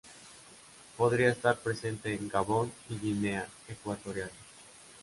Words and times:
Podría 0.97 1.29
estar 1.29 1.57
presente 1.59 2.15
en 2.15 2.27
Gabón 2.27 2.71
y 2.89 2.97
Guinea 2.97 3.47
Ecuatorial. 3.67 4.31